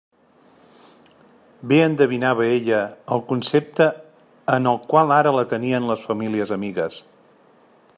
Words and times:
Bé 1.71 1.77
endevinava 1.89 2.47
ella 2.55 2.81
el 3.17 3.23
concepte 3.33 3.89
en 4.57 4.73
el 4.73 4.83
qual 4.95 5.17
ara 5.23 5.37
la 5.41 5.47
tenien 5.57 5.89
les 5.93 6.11
famílies 6.11 6.59
amigues. 6.61 7.03